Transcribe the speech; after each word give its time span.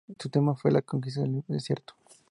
Su 0.17 0.29
tema 0.31 0.55
fue 0.55 0.71
"La 0.71 0.81
conquista 0.81 1.21
del 1.21 1.43
desierto". 1.47 1.93